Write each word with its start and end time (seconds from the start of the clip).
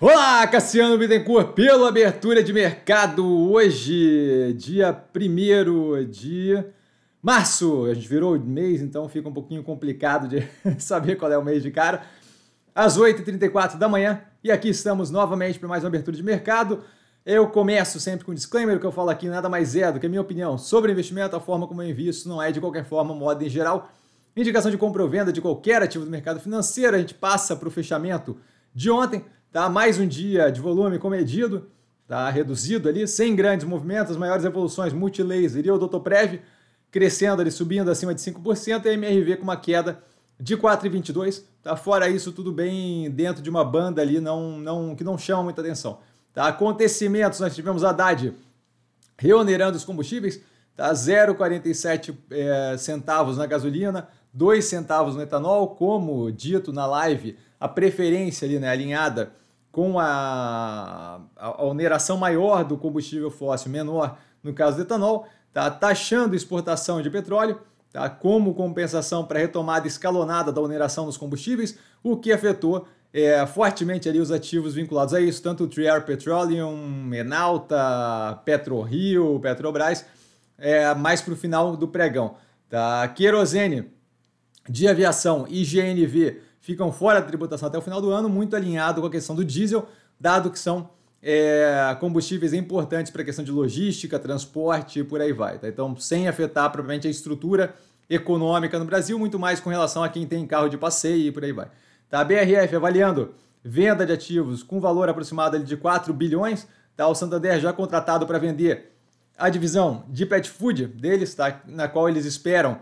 Olá, 0.00 0.46
Cassiano 0.46 0.96
Bittencourt, 0.96 1.54
pela 1.54 1.88
abertura 1.88 2.40
de 2.40 2.52
mercado 2.52 3.26
hoje, 3.50 4.54
dia 4.56 4.96
1 5.12 6.08
de 6.08 6.64
março. 7.20 7.84
A 7.86 7.94
gente 7.94 8.06
virou 8.06 8.38
mês, 8.38 8.80
então 8.80 9.08
fica 9.08 9.28
um 9.28 9.32
pouquinho 9.32 9.60
complicado 9.64 10.28
de 10.28 10.48
saber 10.78 11.16
qual 11.16 11.32
é 11.32 11.36
o 11.36 11.44
mês 11.44 11.64
de 11.64 11.72
cara. 11.72 12.04
Às 12.72 12.96
8h34 12.96 13.76
da 13.76 13.88
manhã, 13.88 14.22
e 14.44 14.52
aqui 14.52 14.68
estamos 14.68 15.10
novamente 15.10 15.58
para 15.58 15.68
mais 15.68 15.82
uma 15.82 15.88
abertura 15.88 16.16
de 16.16 16.22
mercado. 16.22 16.84
Eu 17.26 17.48
começo 17.48 17.98
sempre 17.98 18.24
com 18.24 18.30
um 18.30 18.36
disclaimer, 18.36 18.76
o 18.76 18.80
que 18.80 18.86
eu 18.86 18.92
falo 18.92 19.10
aqui 19.10 19.28
nada 19.28 19.48
mais 19.48 19.74
é 19.74 19.90
do 19.90 19.98
que 19.98 20.06
a 20.06 20.08
minha 20.08 20.22
opinião 20.22 20.56
sobre 20.56 20.92
investimento, 20.92 21.34
a 21.34 21.40
forma 21.40 21.66
como 21.66 21.82
eu 21.82 21.88
invisto, 21.88 22.28
não 22.28 22.40
é 22.40 22.52
de 22.52 22.60
qualquer 22.60 22.84
forma, 22.84 23.12
moda 23.12 23.44
em 23.44 23.48
geral. 23.48 23.90
Indicação 24.36 24.70
de 24.70 24.78
compra 24.78 25.02
ou 25.02 25.08
venda 25.08 25.32
de 25.32 25.40
qualquer 25.40 25.82
ativo 25.82 26.04
do 26.04 26.10
mercado 26.12 26.38
financeiro, 26.38 26.94
a 26.94 27.00
gente 27.00 27.14
passa 27.14 27.56
para 27.56 27.66
o 27.66 27.70
fechamento 27.70 28.38
de 28.72 28.92
ontem. 28.92 29.24
Tá? 29.50 29.68
Mais 29.68 29.98
um 29.98 30.06
dia 30.06 30.50
de 30.50 30.60
volume 30.60 30.98
comedido, 30.98 31.70
tá? 32.06 32.28
reduzido 32.28 32.88
ali, 32.88 33.08
sem 33.08 33.34
grandes 33.34 33.66
movimentos, 33.66 34.16
maiores 34.16 34.44
evoluções, 34.44 34.92
Multilaser 34.92 35.64
e 35.64 35.70
Odotoprev, 35.70 36.40
crescendo 36.90 37.40
ali, 37.40 37.50
subindo 37.50 37.90
acima 37.90 38.14
de 38.14 38.20
5%, 38.20 38.84
e 38.84 38.88
a 38.88 38.92
MRV 38.92 39.36
com 39.36 39.44
uma 39.44 39.56
queda 39.56 40.02
de 40.38 40.56
4,22. 40.56 41.42
Tá? 41.62 41.76
Fora 41.76 42.08
isso, 42.08 42.32
tudo 42.32 42.52
bem 42.52 43.10
dentro 43.10 43.42
de 43.42 43.48
uma 43.48 43.64
banda 43.64 44.02
ali 44.02 44.20
não, 44.20 44.58
não, 44.58 44.94
que 44.94 45.02
não 45.02 45.16
chama 45.16 45.44
muita 45.44 45.60
atenção. 45.60 45.98
Tá? 46.34 46.46
Acontecimentos, 46.46 47.40
nós 47.40 47.54
tivemos 47.54 47.82
Haddad 47.82 48.34
reonerando 49.18 49.76
os 49.76 49.84
combustíveis, 49.84 50.40
tá? 50.76 50.92
0,47 50.92 52.14
é, 52.30 52.76
centavos 52.78 53.36
na 53.36 53.46
gasolina, 53.46 54.08
2 54.32 54.64
centavos 54.64 55.16
no 55.16 55.22
etanol, 55.22 55.68
como 55.68 56.30
dito 56.30 56.72
na 56.72 56.86
live, 56.86 57.36
a 57.58 57.68
preferência 57.68 58.46
ali, 58.46 58.58
né, 58.58 58.68
alinhada 58.68 59.32
com 59.70 59.98
a, 59.98 61.20
a, 61.36 61.46
a 61.46 61.64
oneração 61.64 62.16
maior 62.16 62.64
do 62.64 62.76
combustível 62.76 63.30
fóssil, 63.30 63.70
menor 63.70 64.18
no 64.42 64.52
caso 64.52 64.76
do 64.76 64.82
etanol, 64.82 65.26
tá 65.52 65.70
taxando 65.70 66.34
exportação 66.34 67.02
de 67.02 67.10
petróleo, 67.10 67.60
tá, 67.92 68.08
como 68.08 68.54
compensação 68.54 69.24
para 69.24 69.38
a 69.38 69.42
retomada 69.42 69.86
escalonada 69.86 70.52
da 70.52 70.60
oneração 70.60 71.06
dos 71.06 71.16
combustíveis, 71.16 71.78
o 72.02 72.16
que 72.16 72.32
afetou 72.32 72.86
é, 73.12 73.44
fortemente 73.46 74.08
ali 74.08 74.20
os 74.20 74.30
ativos 74.30 74.74
vinculados 74.74 75.14
a 75.14 75.20
isso, 75.20 75.42
tanto 75.42 75.64
o 75.64 75.68
Triar 75.68 76.04
Petroleum, 76.04 77.12
Enalta, 77.12 78.40
PetroRio, 78.44 79.40
Petrobras, 79.40 80.04
é, 80.58 80.94
mais 80.94 81.20
para 81.20 81.32
o 81.34 81.36
final 81.36 81.76
do 81.76 81.88
pregão. 81.88 82.34
Tá? 82.68 83.06
Querosene 83.08 83.90
de 84.68 84.86
aviação 84.86 85.46
e 85.48 85.64
GNV 85.64 86.40
ficam 86.60 86.92
fora 86.92 87.20
da 87.20 87.26
tributação 87.26 87.68
até 87.68 87.78
o 87.78 87.82
final 87.82 88.00
do 88.00 88.10
ano, 88.10 88.28
muito 88.28 88.54
alinhado 88.54 89.00
com 89.00 89.06
a 89.06 89.10
questão 89.10 89.34
do 89.34 89.44
diesel, 89.44 89.88
dado 90.20 90.50
que 90.50 90.58
são 90.58 90.90
é, 91.22 91.96
combustíveis 91.98 92.52
importantes 92.52 93.10
para 93.10 93.22
a 93.22 93.24
questão 93.24 93.44
de 93.44 93.50
logística, 93.50 94.18
transporte 94.18 95.00
e 95.00 95.04
por 95.04 95.20
aí 95.20 95.32
vai. 95.32 95.58
Tá? 95.58 95.68
Então, 95.68 95.96
sem 95.96 96.28
afetar 96.28 96.70
propriamente 96.70 97.06
a 97.06 97.10
estrutura 97.10 97.74
econômica 98.08 98.78
no 98.78 98.84
Brasil, 98.84 99.18
muito 99.18 99.38
mais 99.38 99.60
com 99.60 99.70
relação 99.70 100.02
a 100.02 100.08
quem 100.08 100.26
tem 100.26 100.46
carro 100.46 100.68
de 100.68 100.78
passeio 100.78 101.28
e 101.28 101.32
por 101.32 101.44
aí 101.44 101.52
vai. 101.52 101.68
Tá? 102.08 102.20
A 102.20 102.24
BRF 102.24 102.76
avaliando 102.76 103.34
venda 103.62 104.06
de 104.06 104.12
ativos 104.12 104.62
com 104.62 104.80
valor 104.80 105.08
aproximado 105.08 105.58
de 105.58 105.76
4 105.76 106.12
bilhões, 106.14 106.66
tá? 106.96 107.06
o 107.06 107.14
Santander 107.14 107.60
já 107.60 107.72
contratado 107.72 108.26
para 108.26 108.38
vender 108.38 108.92
a 109.36 109.48
divisão 109.48 110.04
de 110.08 110.24
pet 110.24 110.48
food 110.48 110.86
deles, 110.86 111.34
tá? 111.34 111.60
na 111.66 111.86
qual 111.86 112.08
eles 112.08 112.24
esperam 112.24 112.80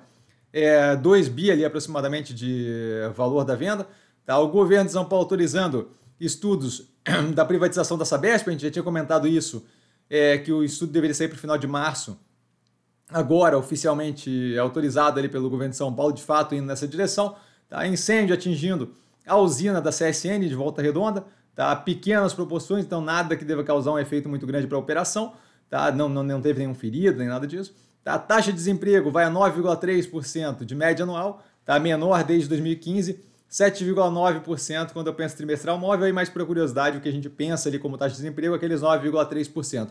é, 0.56 0.96
2 0.96 1.28
bi 1.28 1.50
ali 1.50 1.66
aproximadamente 1.66 2.32
de 2.32 2.66
valor 3.14 3.44
da 3.44 3.54
venda. 3.54 3.86
Tá? 4.24 4.38
O 4.38 4.48
governo 4.48 4.86
de 4.86 4.92
São 4.92 5.04
Paulo 5.04 5.24
autorizando 5.24 5.90
estudos 6.18 6.88
da 7.34 7.44
privatização 7.44 7.98
da 7.98 8.06
Sabesp, 8.06 8.48
a 8.48 8.52
gente 8.52 8.62
já 8.62 8.70
tinha 8.70 8.82
comentado 8.82 9.28
isso, 9.28 9.66
é, 10.08 10.38
que 10.38 10.50
o 10.50 10.64
estudo 10.64 10.92
deveria 10.92 11.14
sair 11.14 11.28
para 11.28 11.36
o 11.36 11.38
final 11.38 11.58
de 11.58 11.66
março. 11.66 12.18
Agora, 13.10 13.58
oficialmente 13.58 14.56
autorizado 14.58 15.18
ali 15.18 15.28
pelo 15.28 15.50
governo 15.50 15.72
de 15.72 15.76
São 15.76 15.94
Paulo, 15.94 16.14
de 16.14 16.22
fato, 16.22 16.54
indo 16.54 16.66
nessa 16.66 16.88
direção. 16.88 17.36
Tá? 17.68 17.86
Incêndio 17.86 18.34
atingindo 18.34 18.94
a 19.26 19.36
usina 19.36 19.78
da 19.78 19.90
CSN 19.90 20.48
de 20.48 20.54
Volta 20.54 20.80
Redonda, 20.80 21.26
tá? 21.54 21.76
pequenas 21.76 22.32
proporções, 22.32 22.82
então 22.82 23.02
nada 23.02 23.36
que 23.36 23.44
deva 23.44 23.62
causar 23.62 23.92
um 23.92 23.98
efeito 23.98 24.26
muito 24.26 24.46
grande 24.46 24.66
para 24.66 24.78
a 24.78 24.80
operação. 24.80 25.34
Tá? 25.68 25.92
Não, 25.92 26.08
não, 26.08 26.22
não 26.22 26.40
teve 26.40 26.60
nenhum 26.60 26.74
ferido, 26.74 27.18
nem 27.18 27.28
nada 27.28 27.46
disso. 27.46 27.74
Tá? 28.06 28.14
A 28.14 28.18
taxa 28.20 28.52
de 28.52 28.56
desemprego 28.56 29.10
vai 29.10 29.24
a 29.24 29.30
9,3% 29.30 30.64
de 30.64 30.76
média 30.76 31.02
anual, 31.02 31.42
tá? 31.64 31.76
menor 31.80 32.22
desde 32.22 32.48
2015, 32.50 33.18
7,9% 33.50 34.92
quando 34.92 35.08
eu 35.08 35.14
penso 35.14 35.36
trimestral 35.36 35.76
móvel, 35.76 36.06
e 36.06 36.12
mais 36.12 36.28
por 36.28 36.46
curiosidade, 36.46 36.98
o 36.98 37.00
que 37.00 37.08
a 37.08 37.12
gente 37.12 37.28
pensa 37.28 37.68
ali 37.68 37.80
como 37.80 37.98
taxa 37.98 38.14
de 38.14 38.22
desemprego, 38.22 38.54
aqueles 38.54 38.80
9,3%. 38.80 39.88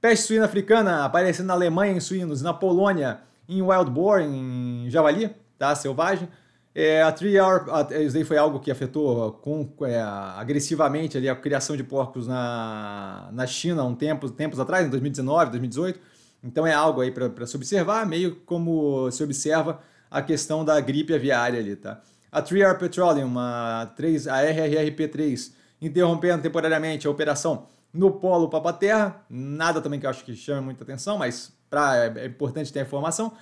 Peste 0.00 0.28
suína 0.28 0.46
africana 0.46 1.04
aparecendo 1.04 1.48
na 1.48 1.52
Alemanha 1.52 1.92
em 1.92 2.00
suínos, 2.00 2.40
na 2.40 2.54
Polônia 2.54 3.20
em 3.46 3.60
wild 3.60 3.90
boar, 3.90 4.22
em 4.22 4.86
javali, 4.88 5.30
tá? 5.58 5.74
selvagem. 5.74 6.30
É, 6.74 7.02
a 7.02 7.12
Three 7.12 7.38
Hour, 7.38 7.66
isso 8.00 8.16
aí 8.16 8.24
foi 8.24 8.38
algo 8.38 8.60
que 8.60 8.70
afetou 8.70 9.32
com, 9.32 9.68
é, 9.84 10.00
agressivamente 10.00 11.18
ali 11.18 11.28
a 11.28 11.36
criação 11.36 11.76
de 11.76 11.84
porcos 11.84 12.26
na, 12.26 13.28
na 13.30 13.46
China 13.46 13.84
um 13.84 13.94
tempo, 13.94 14.30
tempos 14.30 14.58
atrás, 14.58 14.86
em 14.86 14.88
2019, 14.88 15.50
2018. 15.50 16.11
Então 16.42 16.66
é 16.66 16.72
algo 16.72 17.00
aí 17.00 17.10
para 17.10 17.46
se 17.46 17.56
observar, 17.56 18.06
meio 18.06 18.36
como 18.44 19.10
se 19.10 19.22
observa 19.22 19.80
a 20.10 20.20
questão 20.20 20.64
da 20.64 20.80
gripe 20.80 21.14
aviária 21.14 21.58
ali, 21.58 21.76
tá? 21.76 22.00
A 22.30 22.42
3R 22.42 22.78
Petroleum, 22.78 23.38
a, 23.38 23.90
3, 23.94 24.26
a 24.26 24.42
RRRP3, 24.42 25.52
interrompendo 25.80 26.42
temporariamente 26.42 27.06
a 27.06 27.10
operação 27.10 27.66
no 27.92 28.10
polo 28.10 28.48
Papa-Terra, 28.48 29.22
nada 29.28 29.80
também 29.80 30.00
que 30.00 30.06
eu 30.06 30.10
acho 30.10 30.24
que 30.24 30.34
chama 30.34 30.62
muita 30.62 30.82
atenção, 30.82 31.18
mas 31.18 31.52
pra, 31.68 31.96
é, 31.96 32.12
é 32.16 32.26
importante 32.26 32.72
ter 32.72 32.80
a 32.80 32.82
informação. 32.82 33.32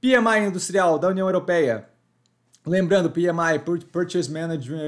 PMI 0.00 0.46
industrial 0.48 0.98
da 0.98 1.08
União 1.08 1.26
Europeia, 1.26 1.88
lembrando, 2.64 3.10
PMI, 3.10 3.58
Purchase 3.92 4.30
Manager, 4.30 4.78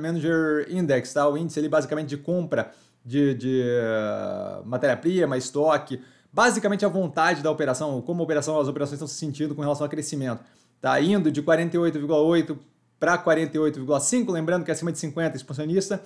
Manager 0.00 0.66
Index, 0.70 1.12
tá? 1.12 1.28
o 1.28 1.36
índice 1.36 1.58
ali 1.58 1.68
basicamente 1.68 2.08
de 2.08 2.16
compra 2.16 2.70
de, 3.04 3.34
de 3.34 3.64
uh, 3.64 4.66
matéria-prima, 4.66 5.36
estoque, 5.36 6.02
basicamente 6.32 6.84
a 6.84 6.88
vontade 6.88 7.42
da 7.42 7.50
operação, 7.50 8.00
como 8.02 8.22
operação, 8.22 8.58
as 8.60 8.68
operações 8.68 8.94
estão 8.94 9.08
se 9.08 9.14
sentindo 9.14 9.54
com 9.54 9.62
relação 9.62 9.84
ao 9.84 9.90
crescimento. 9.90 10.42
Está 10.76 11.00
indo 11.00 11.30
de 11.30 11.42
48,8 11.42 12.56
para 12.98 13.18
48,5, 13.18 14.30
lembrando 14.30 14.64
que 14.64 14.70
acima 14.70 14.92
de 14.92 14.98
50 14.98 15.36
expansionista, 15.36 16.02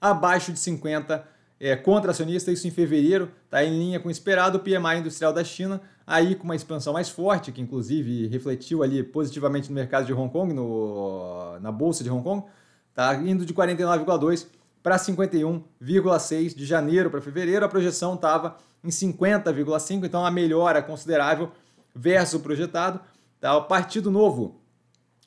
abaixo 0.00 0.52
de 0.52 0.58
50 0.58 1.26
é, 1.58 1.76
contracionista, 1.76 2.52
isso 2.52 2.66
em 2.66 2.70
fevereiro, 2.70 3.30
está 3.44 3.64
em 3.64 3.70
linha 3.70 4.00
com 4.00 4.08
o 4.08 4.10
esperado, 4.10 4.60
PMI 4.60 4.98
industrial 4.98 5.32
da 5.32 5.42
China, 5.42 5.80
aí 6.06 6.34
com 6.34 6.44
uma 6.44 6.56
expansão 6.56 6.92
mais 6.92 7.08
forte, 7.08 7.50
que 7.50 7.60
inclusive 7.60 8.26
refletiu 8.26 8.82
ali 8.82 9.02
positivamente 9.02 9.68
no 9.68 9.74
mercado 9.74 10.04
de 10.04 10.12
Hong 10.12 10.30
Kong, 10.30 10.52
no, 10.52 11.58
na 11.60 11.72
bolsa 11.72 12.04
de 12.04 12.10
Hong 12.10 12.22
Kong, 12.22 12.44
está 12.90 13.14
indo 13.16 13.46
de 13.46 13.54
49,2 13.54 14.46
para 14.84 14.98
51,6 14.98 16.54
de 16.54 16.66
janeiro 16.66 17.10
para 17.10 17.22
fevereiro, 17.22 17.64
a 17.64 17.68
projeção 17.70 18.16
estava 18.16 18.58
em 18.84 18.90
50,5, 18.90 20.04
então 20.04 20.26
a 20.26 20.30
melhora 20.30 20.82
considerável 20.82 21.50
versus 21.94 22.34
o 22.34 22.40
projetado. 22.40 23.00
Tá? 23.40 23.56
O 23.56 23.64
Partido 23.64 24.10
Novo 24.10 24.60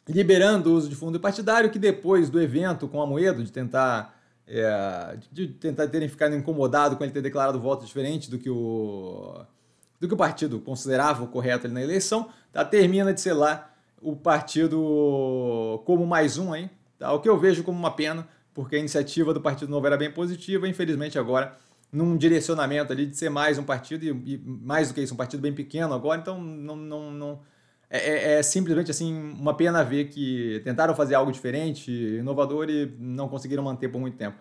liberando 0.07 0.69
o 0.69 0.75
uso 0.75 0.88
de 0.88 0.95
fundo 0.95 1.19
partidário, 1.19 1.72
que 1.72 1.79
depois 1.79 2.29
do 2.29 2.40
evento 2.40 2.88
com 2.88 3.01
a 3.01 3.07
Moedo, 3.07 3.44
de 3.44 3.51
tentar, 3.51 4.16
é, 4.47 5.18
de 5.31 5.47
tentar 5.47 5.88
terem 5.88 6.07
ficado 6.07 6.35
incomodado 6.35 6.95
com 6.95 7.03
ele 7.03 7.12
ter 7.12 7.24
declarado 7.24 7.59
voto 7.59 7.84
diferente 7.84 8.29
do 8.29 8.38
que 8.38 8.51
o, 8.51 9.44
do 10.00 10.07
que 10.07 10.13
o 10.13 10.18
partido 10.18 10.59
considerava 10.59 11.24
o 11.24 11.28
correto 11.28 11.66
ali 11.66 11.74
na 11.74 11.81
eleição, 11.81 12.29
tá? 12.53 12.63
termina 12.63 13.12
de 13.12 13.34
lá 13.34 13.74
o 14.00 14.16
partido 14.16 15.81
como 15.84 16.06
mais 16.06 16.38
um 16.38 16.53
aí, 16.53 16.69
tá? 17.00 17.12
o 17.12 17.19
que 17.19 17.28
eu 17.28 17.39
vejo 17.39 17.63
como 17.63 17.78
uma 17.78 17.91
pena, 17.91 18.28
porque 18.57 18.75
a 18.75 18.79
iniciativa 18.79 19.35
do 19.35 19.40
Partido 19.40 19.69
Novo 19.69 19.85
era 19.85 19.95
bem 19.95 20.09
positiva, 20.09 20.68
infelizmente 20.68 21.19
agora 21.19 21.56
num 21.92 22.18
direcionamento 22.18 22.92
ali 22.92 23.06
de 23.06 23.15
ser 23.15 23.30
mais 23.30 23.59
um 23.59 23.63
partido 23.63 24.04
e, 24.04 24.33
e, 24.33 24.38
mais 24.44 24.88
do 24.88 24.95
que 24.95 25.01
isso, 25.01 25.13
um 25.13 25.18
partido 25.18 25.39
bem 25.39 25.54
pequeno 25.54 25.94
agora, 25.94 26.19
então 26.19 26.42
não, 26.42 26.75
não, 26.75 27.12
não 27.12 27.39
é, 27.88 28.00
é, 28.00 28.33
é, 28.39 28.42
simplesmente 28.42 28.89
assim 28.89 29.13
uma 29.13 29.54
pena 29.54 29.83
ver 29.83 30.06
que 30.06 30.59
tentaram 30.63 30.95
fazer 30.95 31.13
algo 31.13 31.31
diferente, 31.31 31.92
inovador 31.92 32.68
e 32.68 32.92
não 32.98 33.30
conseguiram 33.30 33.62
manter 33.62 33.89
por 33.89 34.01
muito 34.01 34.18
tempo. 34.18 34.36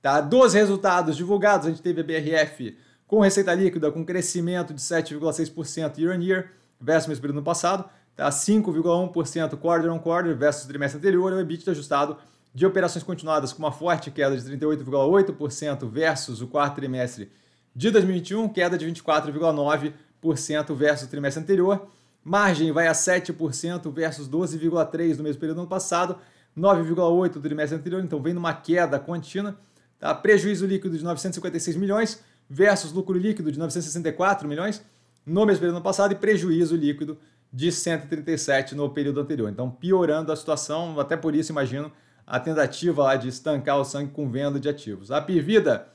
Tá? 0.00 0.22
Dos 0.22 0.54
resultados 0.54 1.14
divulgados, 1.14 1.66
a 1.66 1.68
gente 1.68 1.82
teve 1.82 2.00
a 2.00 2.04
BRF 2.04 2.78
com 3.06 3.20
receita 3.20 3.52
líquida 3.52 3.92
com 3.92 4.02
crescimento 4.06 4.72
de 4.72 4.80
7,6% 4.80 5.98
year 5.98 6.16
on 6.16 6.22
year 6.22 6.52
versus 6.80 7.04
o 7.04 7.08
mesmo 7.10 7.20
período 7.20 7.36
no 7.36 7.44
passado, 7.44 7.84
tá? 8.16 8.30
5,1% 8.30 9.58
quarter 9.58 9.92
on 9.92 9.98
quarter 9.98 10.34
versus 10.34 10.64
o 10.64 10.68
trimestre 10.68 10.98
anterior, 10.98 11.30
e 11.30 11.34
o 11.34 11.40
EBITDA 11.40 11.72
ajustado 11.72 12.16
de 12.54 12.66
operações 12.66 13.02
continuadas 13.02 13.52
com 13.52 13.60
uma 13.60 13.72
forte 13.72 14.10
queda 14.10 14.36
de 14.36 14.42
38,8% 14.42 15.88
versus 15.88 16.40
o 16.40 16.48
quarto 16.48 16.76
trimestre 16.76 17.30
de 17.74 17.90
2021, 17.90 18.48
queda 18.48 18.76
de 18.76 18.86
24,9% 18.86 20.74
versus 20.74 21.06
o 21.06 21.10
trimestre 21.10 21.42
anterior. 21.42 21.88
Margem 22.24 22.72
vai 22.72 22.88
a 22.88 22.92
7% 22.92 23.90
versus 23.92 24.28
12,3% 24.28 25.16
no 25.16 25.22
mesmo 25.22 25.40
período 25.40 25.56
do 25.56 25.60
ano 25.60 25.68
passado, 25.68 26.18
9,8% 26.58 27.32
do 27.32 27.40
trimestre 27.40 27.78
anterior, 27.78 28.02
então 28.02 28.20
vem 28.20 28.34
numa 28.34 28.52
queda 28.52 28.98
contínua. 28.98 29.56
Tá? 29.98 30.14
Prejuízo 30.14 30.66
líquido 30.66 30.98
de 30.98 31.04
956 31.04 31.76
milhões 31.76 32.22
versus 32.48 32.92
lucro 32.92 33.16
líquido 33.16 33.52
de 33.52 33.58
964 33.58 34.48
milhões 34.48 34.82
no 35.24 35.46
mesmo 35.46 35.60
período 35.60 35.76
ano 35.76 35.84
passado 35.84 36.12
e 36.12 36.16
prejuízo 36.16 36.74
líquido 36.74 37.16
de 37.52 37.70
137 37.70 38.74
no 38.74 38.90
período 38.90 39.20
anterior. 39.20 39.48
Então, 39.50 39.70
piorando 39.70 40.32
a 40.32 40.36
situação, 40.36 40.98
até 40.98 41.16
por 41.16 41.34
isso, 41.34 41.52
imagino, 41.52 41.92
a 42.30 42.38
tentativa 42.38 43.02
lá 43.02 43.16
de 43.16 43.26
estancar 43.26 43.76
o 43.80 43.84
sangue 43.84 44.12
com 44.12 44.30
venda 44.30 44.60
de 44.60 44.68
ativos. 44.68 45.10
A 45.10 45.20
Pivida, 45.20 45.88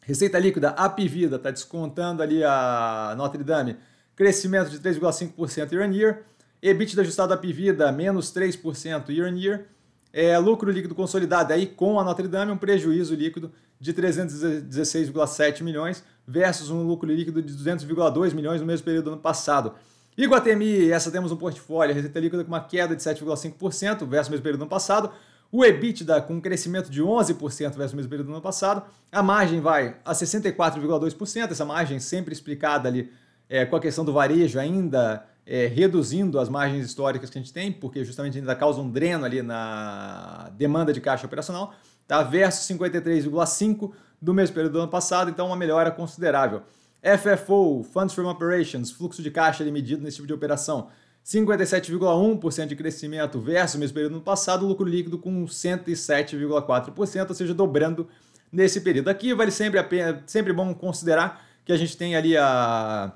receita 0.00 0.36
líquida, 0.36 0.70
a 0.70 0.88
Pivida 0.88 1.36
está 1.36 1.52
descontando 1.52 2.20
ali 2.20 2.42
a 2.42 3.14
Notre 3.16 3.44
Dame, 3.44 3.76
crescimento 4.16 4.70
de 4.70 4.80
3,5% 4.80 5.72
year 5.72 5.88
on 5.88 5.92
year, 5.92 6.22
EBITDA 6.60 7.02
ajustado 7.02 7.32
a 7.32 7.36
Pivida, 7.36 7.92
menos 7.92 8.34
3% 8.34 9.08
year 9.10 9.32
on 9.32 9.36
year, 9.36 9.66
é, 10.12 10.36
lucro 10.36 10.68
líquido 10.68 10.96
consolidado 10.96 11.52
aí 11.52 11.68
com 11.68 12.00
a 12.00 12.02
Notre 12.02 12.26
Dame, 12.26 12.50
um 12.50 12.58
prejuízo 12.58 13.14
líquido 13.14 13.52
de 13.78 13.94
316,7 13.94 15.62
milhões 15.62 16.02
versus 16.26 16.70
um 16.70 16.82
lucro 16.82 17.08
líquido 17.08 17.40
de 17.40 17.54
200,2 17.54 18.34
milhões 18.34 18.60
no 18.60 18.66
mesmo 18.66 18.84
período 18.84 19.04
do 19.04 19.12
ano 19.12 19.22
passado. 19.22 19.74
Iguatemi, 20.18 20.90
essa 20.90 21.08
temos 21.10 21.30
um 21.30 21.36
portfólio, 21.36 21.94
receita 21.94 22.18
líquida 22.18 22.42
com 22.42 22.50
uma 22.50 22.60
queda 22.60 22.96
de 22.96 23.02
7,5% 23.02 24.04
versus 24.08 24.26
o 24.26 24.30
mesmo 24.32 24.42
período 24.42 24.58
do 24.58 24.62
ano 24.62 24.70
passado. 24.70 25.12
O 25.52 25.62
EBITDA 25.66 26.22
com 26.22 26.36
um 26.36 26.40
crescimento 26.40 26.90
de 26.90 27.02
11% 27.02 27.74
versus 27.74 27.92
o 27.92 27.96
mesmo 27.96 28.08
período 28.08 28.28
do 28.28 28.32
ano 28.32 28.40
passado. 28.40 28.84
A 29.12 29.22
margem 29.22 29.60
vai 29.60 29.98
a 30.02 30.14
64,2%, 30.14 31.50
essa 31.50 31.64
margem 31.66 32.00
sempre 32.00 32.32
explicada 32.32 32.88
ali 32.88 33.12
é, 33.50 33.66
com 33.66 33.76
a 33.76 33.80
questão 33.80 34.02
do 34.02 34.14
varejo 34.14 34.58
ainda 34.58 35.26
é, 35.44 35.66
reduzindo 35.66 36.40
as 36.40 36.48
margens 36.48 36.86
históricas 36.86 37.28
que 37.28 37.36
a 37.36 37.42
gente 37.42 37.52
tem, 37.52 37.70
porque 37.70 38.02
justamente 38.02 38.38
ainda 38.38 38.56
causa 38.56 38.80
um 38.80 38.90
dreno 38.90 39.26
ali 39.26 39.42
na 39.42 40.50
demanda 40.56 40.90
de 40.90 41.02
caixa 41.02 41.26
operacional, 41.26 41.74
tá? 42.08 42.22
versus 42.22 42.66
53,5% 42.74 43.92
do 44.22 44.32
mesmo 44.32 44.54
período 44.54 44.72
do 44.72 44.78
ano 44.78 44.90
passado, 44.90 45.30
então 45.30 45.48
uma 45.48 45.56
melhora 45.56 45.90
considerável. 45.90 46.62
FFO, 47.02 47.82
Funds 47.82 48.14
from 48.14 48.30
Operations, 48.30 48.90
fluxo 48.90 49.22
de 49.22 49.30
caixa 49.30 49.64
medido 49.64 50.02
nesse 50.02 50.16
tipo 50.16 50.26
de 50.28 50.32
operação, 50.32 50.88
57,1% 51.24 52.66
de 52.66 52.76
crescimento 52.76 53.40
versus 53.40 53.76
o 53.76 53.78
mesmo 53.78 53.94
período 53.94 54.12
do 54.12 54.16
ano 54.16 54.24
passado, 54.24 54.66
lucro 54.66 54.86
líquido 54.88 55.18
com 55.18 55.44
107,4%, 55.44 57.28
ou 57.28 57.34
seja, 57.34 57.54
dobrando 57.54 58.08
nesse 58.50 58.80
período. 58.80 59.08
Aqui 59.08 59.32
vale 59.32 59.50
sempre 59.50 59.78
a 59.78 59.84
pena, 59.84 60.22
sempre 60.26 60.52
bom 60.52 60.74
considerar 60.74 61.46
que 61.64 61.72
a 61.72 61.76
gente 61.76 61.96
tem 61.96 62.16
ali 62.16 62.36
a 62.36 63.12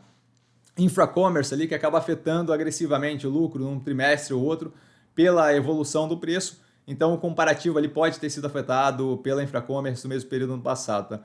infracommerce 0.78 1.52
ali 1.52 1.66
que 1.66 1.74
acaba 1.74 1.98
afetando 1.98 2.52
agressivamente 2.52 3.26
o 3.26 3.30
lucro 3.30 3.64
num 3.64 3.80
trimestre 3.80 4.34
ou 4.34 4.42
outro 4.42 4.72
pela 5.14 5.54
evolução 5.54 6.06
do 6.06 6.16
preço. 6.16 6.60
Então 6.86 7.12
o 7.12 7.18
comparativo 7.18 7.76
ali 7.78 7.88
pode 7.88 8.20
ter 8.20 8.30
sido 8.30 8.46
afetado 8.46 9.18
pela 9.22 9.42
infracommerce 9.42 10.04
no 10.04 10.10
mesmo 10.10 10.28
período 10.30 10.50
do 10.50 10.54
ano 10.54 10.62
passado. 10.62 11.08
Tá? 11.08 11.20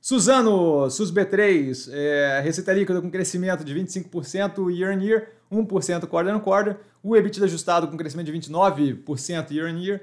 Suzano, 0.00 0.86
SUSB3, 0.86 1.90
é, 1.92 2.40
receita 2.40 2.72
líquida 2.72 3.02
com 3.02 3.10
crescimento 3.10 3.64
de 3.64 3.74
25% 3.74 4.70
year 4.70 4.96
on 4.96 5.00
year, 5.00 5.28
1% 5.50 6.06
quarter 6.06 6.34
on 6.34 6.40
quarter. 6.40 6.78
O 7.02 7.16
EBITDA 7.16 7.44
ajustado 7.44 7.88
com 7.88 7.96
crescimento 7.96 8.30
de 8.30 8.32
29% 8.32 9.50
year 9.50 9.72
on 9.72 9.78
year, 9.78 10.02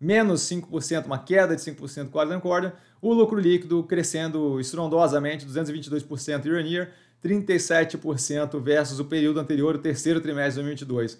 menos 0.00 0.42
5%, 0.42 1.06
uma 1.06 1.18
queda 1.18 1.54
de 1.54 1.62
5% 1.62 2.10
quarter 2.10 2.36
on 2.36 2.40
quarter. 2.40 2.72
O 3.00 3.12
lucro 3.12 3.38
líquido 3.38 3.82
crescendo 3.84 4.58
estrondosamente, 4.58 5.46
222% 5.46 6.46
year 6.46 6.64
on 6.64 6.66
year, 6.66 6.92
37% 7.22 8.60
versus 8.60 8.98
o 8.98 9.04
período 9.04 9.38
anterior, 9.38 9.74
o 9.74 9.78
terceiro 9.78 10.20
trimestre 10.20 10.62
de 10.62 10.84
2022. 10.86 11.18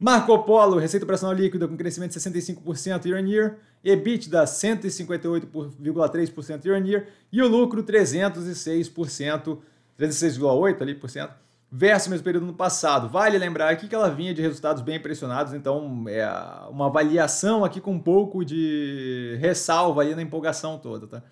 Marco 0.00 0.38
Polo, 0.44 0.78
receita 0.78 1.04
operacional 1.04 1.34
líquida 1.34 1.66
com 1.66 1.76
crescimento 1.76 2.12
de 2.12 2.20
65% 2.20 3.04
year 3.04 3.20
on 3.20 3.26
year, 3.26 3.56
EBITDA 3.82 4.44
158,3% 4.44 6.64
year 6.64 6.80
on 6.80 6.86
year 6.86 7.08
e 7.32 7.42
o 7.42 7.48
lucro 7.48 7.82
306%, 7.82 9.58
306,8% 9.98 10.82
ali 10.82 10.94
por 10.94 11.10
cento 11.10 11.34
versus 11.70 12.06
o 12.06 12.10
mesmo 12.10 12.24
período 12.24 12.46
no 12.46 12.54
passado. 12.54 13.08
Vale 13.08 13.36
lembrar 13.36 13.70
aqui 13.70 13.88
que 13.88 13.94
ela 13.94 14.08
vinha 14.08 14.32
de 14.32 14.40
resultados 14.40 14.80
bem 14.82 14.96
impressionados, 14.96 15.52
então 15.52 16.04
é 16.06 16.24
uma 16.70 16.86
avaliação 16.86 17.64
aqui 17.64 17.80
com 17.80 17.92
um 17.92 17.98
pouco 17.98 18.44
de 18.44 19.36
ressalva 19.40 20.02
ali 20.02 20.14
na 20.14 20.22
empolgação 20.22 20.78
toda, 20.78 21.08
tá? 21.08 21.22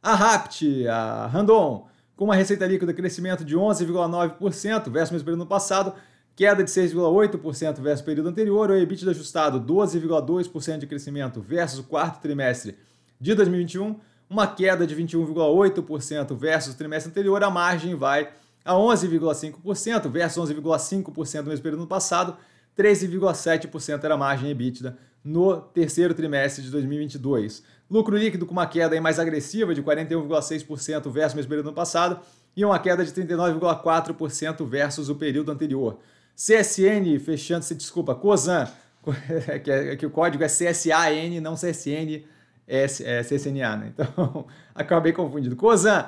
A 0.00 0.14
Rapt, 0.14 0.86
a 0.86 1.26
Randon, 1.26 1.88
com 2.14 2.24
uma 2.24 2.36
receita 2.36 2.64
líquida 2.66 2.94
crescimento 2.94 3.44
de 3.44 3.56
11,9% 3.56 4.88
versus 4.90 5.10
o 5.10 5.12
mesmo 5.12 5.24
período 5.24 5.40
no 5.40 5.46
passado, 5.46 5.92
queda 6.36 6.62
de 6.62 6.70
6,8% 6.70 7.80
versus 7.80 8.02
o 8.02 8.04
período 8.04 8.28
anterior, 8.28 8.70
o 8.70 8.76
EBITDA 8.76 9.10
ajustado 9.10 9.58
12,2% 9.58 10.78
de 10.78 10.86
crescimento 10.86 11.40
versus 11.40 11.78
o 11.78 11.84
quarto 11.84 12.20
trimestre 12.20 12.76
de 13.18 13.34
2021, 13.34 13.98
uma 14.28 14.46
queda 14.46 14.86
de 14.86 14.94
21,8% 14.94 16.36
versus 16.36 16.74
o 16.74 16.76
trimestre 16.76 17.10
anterior, 17.10 17.42
a 17.42 17.50
margem 17.50 17.94
vai 17.94 18.28
a 18.62 18.74
11,5% 18.74 20.10
versus 20.10 20.50
11,5% 20.50 21.42
no 21.42 21.48
mesmo 21.48 21.62
período 21.62 21.86
passado, 21.86 22.36
13,7% 22.78 24.04
era 24.04 24.14
a 24.14 24.18
margem 24.18 24.50
EBITDA 24.50 24.98
no 25.24 25.56
terceiro 25.56 26.12
trimestre 26.12 26.62
de 26.62 26.70
2022. 26.70 27.62
Lucro 27.90 28.14
líquido 28.14 28.44
com 28.44 28.52
uma 28.52 28.66
queda 28.66 29.00
mais 29.00 29.18
agressiva 29.18 29.74
de 29.74 29.82
41,6% 29.82 31.10
versus 31.10 31.32
o 31.32 31.36
mesmo 31.36 31.48
período 31.48 31.72
passado 31.72 32.20
e 32.54 32.64
uma 32.64 32.78
queda 32.78 33.04
de 33.04 33.12
39,4% 33.12 34.66
versus 34.66 35.08
o 35.08 35.14
período 35.14 35.50
anterior. 35.50 35.98
CSN, 36.36 37.18
fechando, 37.18 37.64
se 37.64 37.74
desculpa, 37.74 38.14
COSAN, 38.14 38.68
que, 39.64 39.70
é, 39.70 39.96
que 39.96 40.04
o 40.04 40.10
código 40.10 40.44
é 40.44 40.48
CSAN, 40.48 41.40
não 41.40 41.54
CSN, 41.54 42.24
é, 42.68 42.84
é 42.84 43.22
CSNA, 43.22 43.76
né? 43.76 43.92
Então, 43.94 44.46
acabei 44.74 45.12
confundindo. 45.12 45.56
COSAN, 45.56 46.06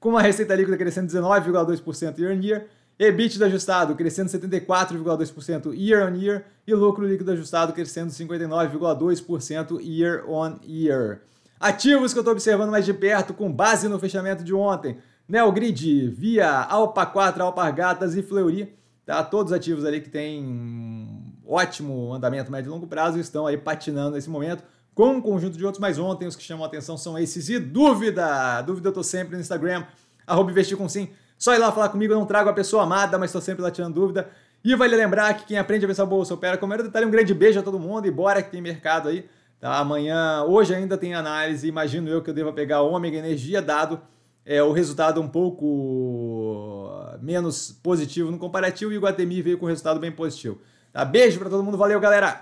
com 0.00 0.10
uma 0.10 0.22
receita 0.22 0.54
líquida 0.54 0.76
crescendo 0.76 1.06
19,2% 1.06 2.18
year 2.18 2.36
on 2.36 2.40
year 2.42 2.66
EBITDA 2.98 3.46
ajustado 3.46 3.94
crescendo 3.94 4.28
74,2% 4.28 5.72
year 5.72 6.10
on 6.10 6.16
year 6.16 6.44
e 6.66 6.74
lucro 6.74 7.06
líquido 7.06 7.30
ajustado 7.30 7.72
crescendo 7.72 8.10
59,2% 8.10 9.80
year 9.80 10.24
on 10.28 10.58
year. 10.66 11.20
Ativos 11.60 12.12
que 12.12 12.18
eu 12.18 12.22
estou 12.22 12.32
observando 12.32 12.70
mais 12.70 12.84
de 12.84 12.92
perto 12.92 13.32
com 13.32 13.52
base 13.52 13.88
no 13.88 14.00
fechamento 14.00 14.42
de 14.42 14.52
ontem. 14.52 14.98
Neogrid, 15.28 16.08
Via, 16.08 16.50
Alpa 16.50 17.06
4, 17.06 17.42
Alpargatas 17.42 18.16
e 18.16 18.22
Fleury. 18.22 18.76
Tá? 19.08 19.24
Todos 19.24 19.54
ativos 19.54 19.86
ali 19.86 20.02
que 20.02 20.10
têm 20.10 21.34
ótimo 21.46 22.12
andamento 22.12 22.52
médio 22.52 22.68
e 22.68 22.70
longo 22.70 22.86
prazo 22.86 23.18
estão 23.18 23.46
aí 23.46 23.56
patinando 23.56 24.16
nesse 24.16 24.28
momento 24.28 24.62
com 24.94 25.14
um 25.14 25.20
conjunto 25.22 25.56
de 25.56 25.64
outros, 25.64 25.80
mas 25.80 25.98
ontem 25.98 26.26
os 26.26 26.36
que 26.36 26.42
chamam 26.42 26.62
a 26.62 26.66
atenção 26.66 26.98
são 26.98 27.18
esses. 27.18 27.48
E 27.48 27.58
dúvida! 27.58 28.60
Dúvida 28.60 28.88
eu 28.88 28.90
estou 28.90 29.02
sempre 29.02 29.34
no 29.34 29.40
Instagram, 29.40 29.86
arroba 30.26 30.50
investir 30.50 30.76
com 30.76 30.86
sim 30.86 31.08
só 31.38 31.54
ir 31.54 31.58
lá 31.58 31.72
falar 31.72 31.88
comigo, 31.88 32.12
eu 32.12 32.18
não 32.18 32.26
trago 32.26 32.50
a 32.50 32.52
pessoa 32.52 32.82
amada, 32.82 33.16
mas 33.16 33.30
estou 33.30 33.40
sempre 33.40 33.62
lá 33.62 33.70
tirando 33.70 33.94
dúvida. 33.94 34.28
E 34.62 34.74
vale 34.74 34.94
lembrar 34.94 35.32
que 35.34 35.46
quem 35.46 35.56
aprende 35.56 35.86
a 35.86 35.88
pensar 35.88 36.04
bolsa 36.04 36.34
opera 36.34 36.58
com 36.58 36.66
o 36.66 36.76
detalhe. 36.76 37.06
Um 37.06 37.10
grande 37.10 37.32
beijo 37.32 37.60
a 37.60 37.62
todo 37.62 37.78
mundo 37.78 38.06
e 38.06 38.10
bora 38.10 38.42
que 38.42 38.50
tem 38.50 38.60
mercado 38.60 39.08
aí. 39.08 39.24
Tá? 39.60 39.78
Amanhã, 39.78 40.42
hoje 40.42 40.74
ainda 40.74 40.98
tem 40.98 41.14
análise. 41.14 41.66
Imagino 41.66 42.10
eu 42.10 42.20
que 42.20 42.28
eu 42.28 42.34
deva 42.34 42.52
pegar 42.52 42.82
ômega 42.82 43.16
energia, 43.16 43.62
dado 43.62 44.00
é, 44.44 44.60
o 44.60 44.72
resultado 44.72 45.20
um 45.20 45.28
pouco 45.28 46.90
menos 47.22 47.72
positivo 47.82 48.30
no 48.30 48.38
comparativo. 48.38 48.92
E 48.92 48.98
o 48.98 49.00
Guatemi 49.00 49.42
veio 49.42 49.58
com 49.58 49.66
resultado 49.66 50.00
bem 50.00 50.12
positivo. 50.12 50.60
Tá? 50.92 51.04
Beijo 51.04 51.38
para 51.38 51.50
todo 51.50 51.62
mundo, 51.62 51.76
valeu 51.76 52.00
galera! 52.00 52.40